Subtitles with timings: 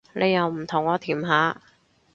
[0.13, 1.61] 你又唔同我甜下